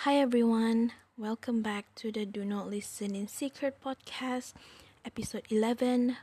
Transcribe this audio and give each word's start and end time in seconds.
Hi 0.00 0.16
everyone, 0.16 0.92
welcome 1.16 1.62
back 1.62 1.86
to 1.96 2.12
the 2.12 2.26
Do 2.26 2.44
Not 2.44 2.68
Listen 2.68 3.16
in 3.16 3.26
Secret 3.26 3.78
podcast, 3.82 4.52
episode 5.06 5.44
11. 5.48 6.18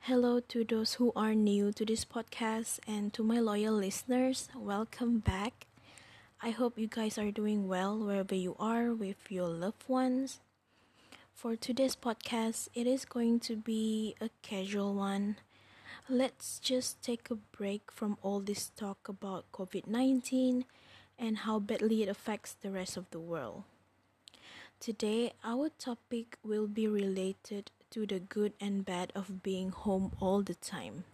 Hello 0.00 0.40
to 0.40 0.64
those 0.64 0.94
who 0.94 1.12
are 1.14 1.34
new 1.34 1.72
to 1.72 1.84
this 1.84 2.06
podcast 2.06 2.80
and 2.88 3.12
to 3.12 3.22
my 3.22 3.38
loyal 3.38 3.74
listeners, 3.74 4.48
welcome 4.56 5.18
back. 5.18 5.66
I 6.42 6.50
hope 6.50 6.78
you 6.78 6.88
guys 6.88 7.18
are 7.18 7.30
doing 7.30 7.68
well 7.68 7.98
wherever 7.98 8.34
you 8.34 8.56
are 8.58 8.92
with 8.94 9.30
your 9.30 9.48
loved 9.48 9.86
ones. 9.86 10.40
For 11.34 11.54
today's 11.54 11.94
podcast, 11.94 12.68
it 12.74 12.86
is 12.86 13.04
going 13.04 13.40
to 13.40 13.56
be 13.56 14.16
a 14.22 14.30
casual 14.40 14.94
one. 14.94 15.36
Let's 16.08 16.58
just 16.58 17.02
take 17.02 17.30
a 17.30 17.36
break 17.36 17.92
from 17.92 18.16
all 18.22 18.40
this 18.40 18.70
talk 18.74 19.06
about 19.06 19.52
COVID 19.52 19.86
19 19.86 20.64
and 21.18 21.38
how 21.38 21.58
badly 21.58 22.02
it 22.02 22.08
affects 22.08 22.52
the 22.52 22.70
rest 22.70 22.96
of 22.96 23.10
the 23.10 23.20
world. 23.20 23.64
Today, 24.78 25.32
our 25.42 25.70
topic 25.78 26.36
will 26.44 26.66
be 26.66 26.86
related 26.86 27.70
to 27.90 28.06
the 28.06 28.20
good 28.20 28.52
and 28.60 28.84
bad 28.84 29.10
of 29.14 29.42
being 29.42 29.70
home 29.70 30.12
all 30.20 30.42
the 30.42 30.54
time. 30.54 31.04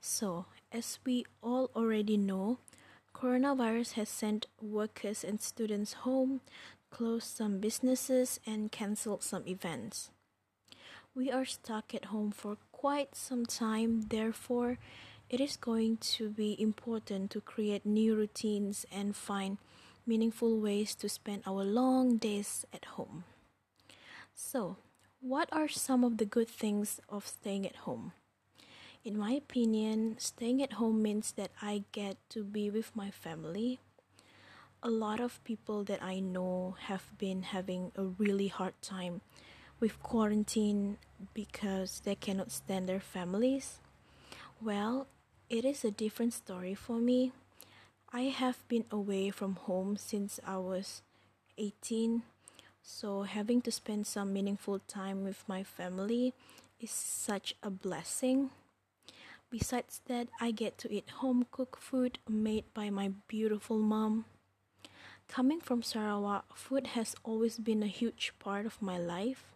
So, 0.00 0.44
as 0.70 0.98
we 1.04 1.24
all 1.42 1.70
already 1.74 2.16
know, 2.16 2.58
coronavirus 3.14 3.92
has 3.92 4.08
sent 4.08 4.46
workers 4.60 5.24
and 5.24 5.40
students 5.40 6.04
home, 6.04 6.42
closed 6.90 7.36
some 7.36 7.58
businesses, 7.58 8.38
and 8.46 8.70
canceled 8.70 9.22
some 9.22 9.46
events. 9.48 10.10
We 11.14 11.30
are 11.30 11.46
stuck 11.46 11.94
at 11.94 12.06
home 12.06 12.30
for 12.30 12.58
quite 12.72 13.16
some 13.16 13.46
time, 13.46 14.08
therefore, 14.10 14.78
it 15.28 15.40
is 15.40 15.56
going 15.56 15.96
to 15.96 16.28
be 16.30 16.60
important 16.60 17.30
to 17.32 17.40
create 17.40 17.84
new 17.84 18.14
routines 18.14 18.86
and 18.92 19.16
find 19.16 19.58
meaningful 20.06 20.60
ways 20.60 20.94
to 20.94 21.08
spend 21.08 21.42
our 21.46 21.64
long 21.64 22.16
days 22.16 22.64
at 22.72 22.84
home. 22.94 23.24
So, 24.34 24.76
what 25.20 25.48
are 25.50 25.68
some 25.68 26.04
of 26.04 26.18
the 26.18 26.24
good 26.24 26.48
things 26.48 27.00
of 27.08 27.26
staying 27.26 27.66
at 27.66 27.88
home? 27.88 28.12
In 29.04 29.18
my 29.18 29.32
opinion, 29.32 30.16
staying 30.18 30.62
at 30.62 30.74
home 30.74 31.02
means 31.02 31.32
that 31.32 31.50
I 31.60 31.84
get 31.90 32.16
to 32.30 32.44
be 32.44 32.70
with 32.70 32.94
my 32.94 33.10
family. 33.10 33.80
A 34.82 34.90
lot 34.90 35.18
of 35.18 35.42
people 35.42 35.82
that 35.84 36.02
I 36.02 36.20
know 36.20 36.76
have 36.86 37.10
been 37.18 37.42
having 37.42 37.90
a 37.96 38.04
really 38.04 38.48
hard 38.48 38.74
time 38.82 39.22
with 39.80 40.02
quarantine 40.02 40.98
because 41.34 42.00
they 42.04 42.14
cannot 42.14 42.52
stand 42.52 42.88
their 42.88 43.00
families. 43.00 43.80
Well, 44.60 45.08
it 45.48 45.64
is 45.64 45.84
a 45.84 45.90
different 45.90 46.32
story 46.32 46.74
for 46.74 46.98
me. 46.98 47.32
I 48.12 48.22
have 48.22 48.66
been 48.68 48.84
away 48.90 49.30
from 49.30 49.56
home 49.56 49.96
since 49.96 50.40
I 50.46 50.56
was 50.58 51.02
18, 51.58 52.22
so 52.82 53.22
having 53.22 53.60
to 53.62 53.70
spend 53.70 54.06
some 54.06 54.32
meaningful 54.32 54.80
time 54.80 55.24
with 55.24 55.44
my 55.48 55.62
family 55.62 56.34
is 56.80 56.90
such 56.90 57.54
a 57.62 57.70
blessing. 57.70 58.50
Besides 59.50 60.00
that, 60.06 60.28
I 60.40 60.50
get 60.50 60.78
to 60.78 60.92
eat 60.92 61.10
home 61.22 61.46
cooked 61.50 61.82
food 61.82 62.18
made 62.28 62.64
by 62.74 62.90
my 62.90 63.12
beautiful 63.28 63.78
mom. 63.78 64.24
Coming 65.28 65.60
from 65.60 65.82
Sarawak, 65.82 66.56
food 66.56 66.88
has 66.88 67.14
always 67.24 67.58
been 67.58 67.82
a 67.82 67.88
huge 67.88 68.32
part 68.38 68.66
of 68.66 68.82
my 68.82 68.98
life. 68.98 69.55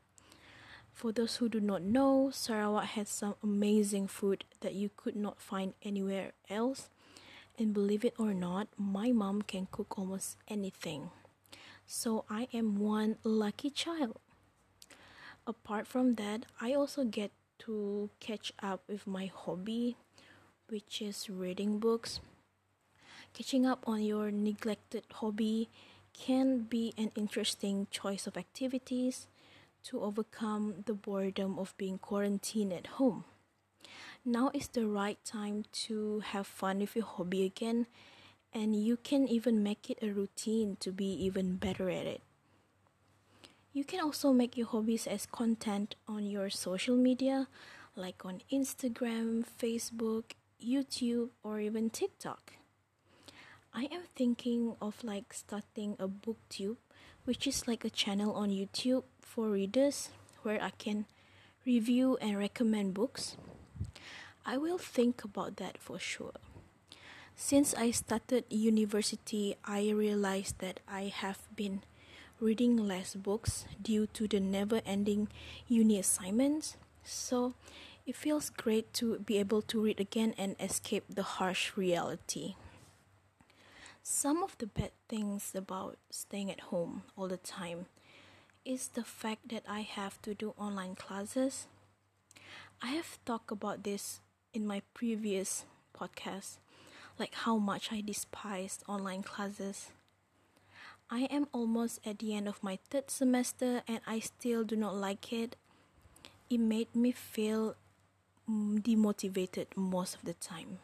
For 1.01 1.13
those 1.13 1.37
who 1.37 1.49
do 1.49 1.61
not 1.61 1.81
know, 1.81 2.29
Sarawak 2.31 2.85
has 2.85 3.09
some 3.09 3.35
amazing 3.43 4.07
food 4.07 4.45
that 4.61 4.75
you 4.75 4.91
could 4.95 5.17
not 5.17 5.41
find 5.41 5.73
anywhere 5.83 6.33
else. 6.51 6.91
And 7.59 7.73
believe 7.73 8.05
it 8.05 8.13
or 8.19 8.35
not, 8.35 8.69
my 8.77 9.11
mom 9.11 9.41
can 9.41 9.67
cook 9.73 9.99
almost 9.99 10.37
anything. 10.47 11.09
So 11.87 12.27
I 12.29 12.49
am 12.53 12.79
one 12.79 13.17
lucky 13.25 13.71
child. 13.71 14.21
Apart 15.47 15.87
from 15.87 16.17
that, 16.17 16.45
I 16.61 16.75
also 16.75 17.05
get 17.05 17.33
to 17.61 18.11
catch 18.21 18.53
up 18.63 18.83
with 18.87 19.07
my 19.07 19.25
hobby, 19.25 19.97
which 20.69 21.01
is 21.01 21.31
reading 21.31 21.79
books. 21.79 22.21
Catching 23.33 23.65
up 23.65 23.89
on 23.89 24.03
your 24.03 24.31
neglected 24.31 25.05
hobby 25.11 25.71
can 26.13 26.65
be 26.69 26.93
an 26.99 27.11
interesting 27.17 27.87
choice 27.91 28.27
of 28.27 28.37
activities 28.37 29.29
to 29.85 30.01
overcome 30.01 30.83
the 30.87 30.95
boredom 30.95 31.59
of 31.59 31.77
being 31.77 31.99
quarantined 31.99 32.73
at 32.73 32.99
home. 32.99 33.25
Now 34.25 34.51
is 34.53 34.69
the 34.69 34.87
right 34.87 35.19
time 35.25 35.65
to 35.89 36.21
have 36.21 36.47
fun 36.47 36.81
with 36.81 36.95
your 36.95 37.07
hobby 37.07 37.45
again, 37.45 37.87
and 38.53 38.75
you 38.77 38.97
can 38.97 39.27
even 39.29 39.63
make 39.63 39.89
it 39.89 39.99
a 40.03 40.13
routine 40.13 40.77
to 40.81 40.93
be 40.93 41.11
even 41.25 41.57
better 41.57 41.89
at 41.89 42.07
it. 42.07 42.23
You 43.73 43.85
can 43.85 44.01
also 44.01 44.33
make 44.33 44.57
your 44.57 44.67
hobbies 44.67 45.07
as 45.07 45.27
content 45.27 45.95
on 46.09 46.27
your 46.27 46.51
social 46.51 46.97
media, 46.97 47.47
like 47.95 48.25
on 48.25 48.43
Instagram, 48.53 49.45
Facebook, 49.61 50.33
YouTube, 50.61 51.31
or 51.43 51.61
even 51.61 51.89
TikTok. 51.89 52.55
I 53.73 53.85
am 53.93 54.03
thinking 54.17 54.75
of 54.83 55.05
like 55.05 55.33
starting 55.33 55.95
a 56.01 56.09
booktube, 56.09 56.79
which 57.25 57.47
is 57.47 57.69
like 57.69 57.85
a 57.85 57.91
channel 57.91 58.35
on 58.35 58.51
YouTube 58.51 59.05
for 59.21 59.51
readers 59.51 60.11
where 60.43 60.63
I 60.63 60.71
can 60.71 61.07
review 61.67 62.19
and 62.21 62.39
recommend 62.39 62.95
books. 62.95 63.37
I 64.45 64.57
will 64.57 64.79
think 64.79 65.25
about 65.25 65.57
that 65.57 65.79
for 65.79 65.99
sure. 65.99 66.33
Since 67.37 67.75
I 67.75 67.91
started 67.91 68.45
university, 68.51 69.57
I 69.65 69.91
realized 69.91 70.59
that 70.59 70.81
I 70.89 71.13
have 71.15 71.39
been 71.57 71.83
reading 72.41 72.77
less 72.77 73.15
books 73.15 73.67
due 73.81 74.07
to 74.09 74.27
the 74.27 74.41
never 74.41 74.81
ending 74.85 75.29
uni 75.69 75.99
assignments. 75.99 76.77
So 77.05 77.55
it 78.07 78.17
feels 78.17 78.51
great 78.51 78.93
to 78.95 79.19
be 79.21 79.39
able 79.39 79.63
to 79.63 79.81
read 79.81 80.01
again 80.01 80.35
and 80.37 80.57
escape 80.59 81.05
the 81.09 81.23
harsh 81.23 81.77
reality. 81.77 82.57
Some 84.03 84.43
of 84.43 84.57
the 84.59 84.67
bad 84.67 84.93
things 85.09 85.53
about 85.55 85.99
staying 86.11 86.51
at 86.51 86.73
home 86.73 87.03
all 87.17 87.29
the 87.29 87.37
time 87.37 87.87
is 88.65 88.89
the 88.89 89.05
fact 89.05 89.49
that 89.51 89.65
I 89.69 89.81
have 89.83 90.21
to 90.23 90.35
do 90.35 90.55
online 90.59 90.95
classes. 90.95 91.67
I 92.83 92.89
have 92.89 93.19
talked 93.25 93.53
about 93.53 93.85
this 93.85 94.21
in 94.55 94.67
my 94.67 94.83
previous 94.95 95.65
podcast, 95.95 96.57
like 97.19 97.35
how 97.35 97.59
much 97.59 97.93
I 97.93 98.01
despised 98.01 98.83
online 98.89 99.23
classes. 99.23 99.91
I 101.11 101.23
am 101.31 101.49
almost 101.53 102.01
at 102.07 102.21
the 102.21 102.35
end 102.35 102.49
of 102.49 102.63
my 102.63 102.79
third 102.89 103.11
semester 103.11 103.83
and 103.87 104.01
I 104.07 104.21
still 104.21 104.65
do 104.65 104.77
not 104.77 104.95
like 104.95 105.33
it. 105.33 105.57
It 106.49 106.59
made 106.59 106.95
me 106.95 107.13
feel 107.13 107.77
mm, 108.49 108.81
demotivated 108.81 109.77
most 109.77 110.15
of 110.15 110.25
the 110.25 110.35
time. 110.35 110.79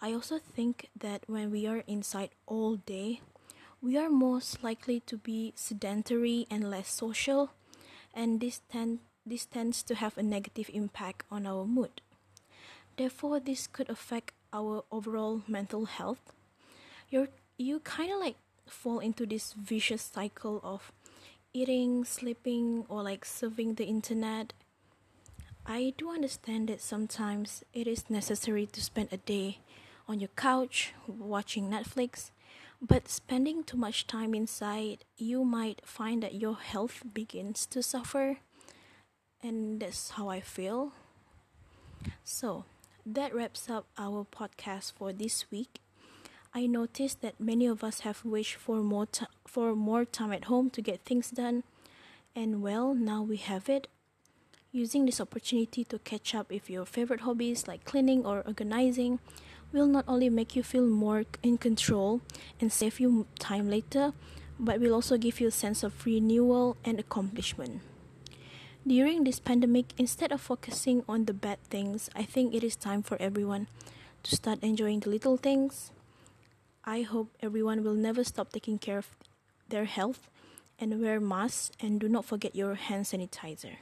I 0.00 0.12
also 0.12 0.38
think 0.38 0.88
that 0.98 1.24
when 1.26 1.50
we 1.50 1.66
are 1.66 1.82
inside 1.86 2.30
all 2.46 2.76
day, 2.76 3.20
we 3.80 3.96
are 3.96 4.10
most 4.10 4.62
likely 4.62 5.00
to 5.00 5.16
be 5.16 5.52
sedentary 5.56 6.46
and 6.50 6.70
less 6.70 6.88
social, 6.90 7.50
and 8.12 8.40
this, 8.40 8.60
tend, 8.70 9.00
this 9.26 9.46
tends 9.46 9.82
to 9.84 9.94
have 9.94 10.16
a 10.16 10.22
negative 10.22 10.70
impact 10.72 11.26
on 11.30 11.46
our 11.46 11.64
mood. 11.64 12.00
Therefore, 12.96 13.40
this 13.40 13.66
could 13.66 13.90
affect 13.90 14.32
our 14.52 14.84
overall 14.90 15.42
mental 15.48 15.86
health. 15.86 16.32
You're, 17.10 17.28
you 17.58 17.80
kind 17.80 18.12
of 18.12 18.20
like 18.20 18.36
fall 18.66 19.00
into 19.00 19.26
this 19.26 19.52
vicious 19.52 20.02
cycle 20.02 20.60
of 20.62 20.92
eating, 21.52 22.04
sleeping, 22.04 22.84
or 22.88 23.02
like 23.02 23.24
surfing 23.24 23.76
the 23.76 23.84
internet. 23.84 24.52
I 25.66 25.94
do 25.96 26.10
understand 26.10 26.68
that 26.68 26.80
sometimes 26.80 27.64
it 27.72 27.86
is 27.86 28.10
necessary 28.10 28.66
to 28.66 28.82
spend 28.82 29.08
a 29.12 29.16
day 29.16 29.58
on 30.08 30.20
your 30.20 30.28
couch 30.36 30.92
watching 31.06 31.70
Netflix, 31.70 32.30
but 32.80 33.08
spending 33.08 33.64
too 33.64 33.76
much 33.76 34.06
time 34.06 34.34
inside, 34.34 35.04
you 35.16 35.44
might 35.44 35.80
find 35.84 36.22
that 36.22 36.34
your 36.34 36.56
health 36.56 37.02
begins 37.12 37.66
to 37.66 37.82
suffer, 37.82 38.38
and 39.42 39.80
that's 39.80 40.10
how 40.10 40.28
I 40.28 40.40
feel. 40.40 40.92
So, 42.22 42.64
that 43.06 43.34
wraps 43.34 43.70
up 43.70 43.86
our 43.98 44.24
podcast 44.24 44.92
for 44.92 45.12
this 45.12 45.50
week. 45.50 45.80
I 46.54 46.66
noticed 46.66 47.20
that 47.22 47.40
many 47.40 47.66
of 47.66 47.82
us 47.82 48.00
have 48.00 48.24
wished 48.24 48.56
for 48.56 48.76
more 48.76 49.06
t- 49.06 49.26
for 49.46 49.74
more 49.74 50.04
time 50.04 50.32
at 50.32 50.44
home 50.44 50.70
to 50.70 50.82
get 50.82 51.04
things 51.04 51.30
done, 51.30 51.64
and 52.36 52.62
well, 52.62 52.94
now 52.94 53.22
we 53.22 53.36
have 53.38 53.68
it. 53.68 53.88
Using 54.72 55.06
this 55.06 55.20
opportunity 55.20 55.84
to 55.84 55.98
catch 56.00 56.34
up 56.34 56.50
with 56.50 56.68
your 56.68 56.84
favorite 56.84 57.20
hobbies 57.20 57.66
like 57.68 57.84
cleaning 57.84 58.26
or 58.26 58.42
organizing 58.46 59.20
will 59.74 59.86
not 59.86 60.04
only 60.06 60.30
make 60.30 60.54
you 60.54 60.62
feel 60.62 60.86
more 60.86 61.24
in 61.42 61.58
control 61.58 62.22
and 62.60 62.72
save 62.72 63.00
you 63.00 63.26
time 63.40 63.68
later, 63.68 64.12
but 64.58 64.80
will 64.80 64.94
also 64.94 65.18
give 65.18 65.40
you 65.40 65.48
a 65.48 65.50
sense 65.50 65.82
of 65.82 66.06
renewal 66.06 66.76
and 66.84 67.00
accomplishment. 67.00 67.82
During 68.86 69.24
this 69.24 69.40
pandemic, 69.40 69.92
instead 69.98 70.30
of 70.30 70.40
focusing 70.40 71.02
on 71.08 71.24
the 71.24 71.34
bad 71.34 71.58
things, 71.64 72.08
I 72.14 72.22
think 72.22 72.54
it 72.54 72.62
is 72.62 72.76
time 72.76 73.02
for 73.02 73.20
everyone 73.20 73.66
to 74.22 74.36
start 74.36 74.62
enjoying 74.62 75.00
the 75.00 75.10
little 75.10 75.36
things. 75.36 75.90
I 76.84 77.02
hope 77.02 77.34
everyone 77.40 77.82
will 77.82 77.94
never 77.94 78.22
stop 78.22 78.52
taking 78.52 78.78
care 78.78 78.98
of, 78.98 79.08
their 79.68 79.86
health 79.86 80.28
and 80.78 81.00
wear 81.00 81.18
masks 81.18 81.72
and 81.80 81.98
do 81.98 82.08
not 82.08 82.24
forget 82.24 82.54
your 82.54 82.74
hand 82.74 83.06
sanitizer. 83.06 83.76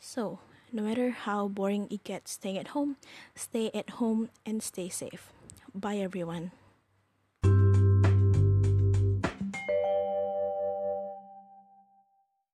So, 0.00 0.40
no 0.76 0.82
matter 0.82 1.08
how 1.08 1.48
boring 1.48 1.88
it 1.90 2.04
gets 2.04 2.32
staying 2.32 2.58
at 2.58 2.76
home, 2.76 2.96
stay 3.34 3.70
at 3.72 3.96
home 3.96 4.28
and 4.44 4.62
stay 4.62 4.90
safe. 4.90 5.32
Bye 5.74 5.96
everyone. 5.96 6.52